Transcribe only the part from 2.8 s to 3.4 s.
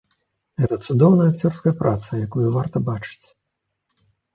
бачыць.